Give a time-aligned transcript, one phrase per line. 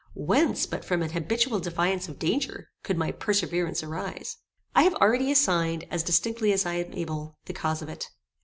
[0.15, 4.37] Whence, but from an habitual defiance of danger, could my perseverance arise?
[4.73, 8.09] I have already assigned, as distinctly as I am able, the cause of it.